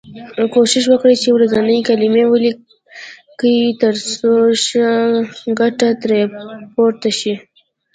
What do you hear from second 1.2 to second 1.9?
چې ورځنۍ